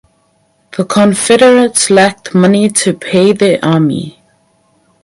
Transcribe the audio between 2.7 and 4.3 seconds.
pay their army.